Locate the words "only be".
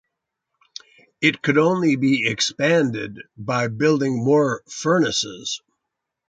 1.59-2.25